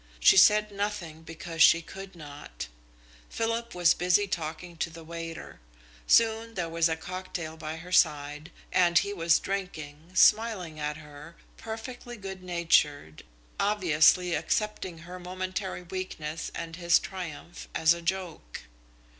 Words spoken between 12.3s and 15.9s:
natured, obviously accepting her momentary